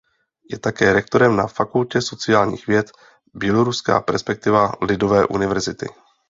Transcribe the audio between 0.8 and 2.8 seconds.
rektorem na fakultě sociálních